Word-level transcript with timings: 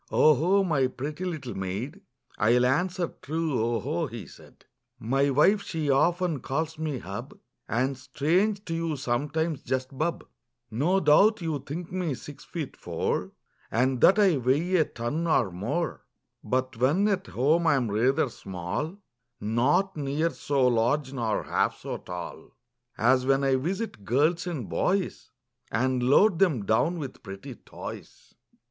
''"0 0.09 0.33
ho! 0.33 0.63
my 0.63 0.87
pretty 0.87 1.23
little 1.23 1.53
maid. 1.55 2.01
I'll 2.39 2.65
answer 2.65 3.13
true, 3.21 3.51
0 3.57 3.79
ho!" 3.81 4.07
he 4.07 4.25
said. 4.25 4.65
Copyrighted, 4.99 5.35
1897. 5.35 5.37
Y 5.37 5.53
wife, 5.53 5.61
she 5.61 5.89
often 5.91 6.39
calls 6.39 6.79
me 6.79 6.97
hub, 6.97 7.33
^ 7.35 7.39
And, 7.69 7.95
strange 7.95 8.65
to 8.65 8.73
you, 8.73 8.95
sometimes 8.95 9.61
just 9.61 9.95
bub, 9.95 10.25
No 10.71 10.99
doubt 10.99 11.43
you 11.43 11.59
think 11.59 11.91
me 11.91 12.15
six 12.15 12.43
feet, 12.43 12.75
four, 12.75 13.33
And 13.69 14.01
that 14.01 14.17
I 14.17 14.37
weigh 14.37 14.75
a 14.77 14.85
ton 14.85 15.27
or 15.27 15.51
more, 15.51 16.01
But 16.43 16.77
when 16.77 17.07
at 17.07 17.27
home 17.27 17.67
I'm 17.67 17.91
rather 17.91 18.27
small, 18.29 18.97
Not 19.39 19.95
near 19.95 20.31
so 20.31 20.67
large 20.67 21.13
nor 21.13 21.43
half 21.43 21.77
so 21.77 21.97
tall 21.97 22.55
As 22.97 23.27
when 23.27 23.43
I 23.43 23.55
visit 23.55 24.03
girls 24.03 24.47
and 24.47 24.67
boys 24.67 25.29
And 25.71 26.01
load 26.01 26.39
them 26.39 26.65
down 26.65 26.97
with 26.97 27.21
pretty 27.21 27.53
toys." 27.53 28.33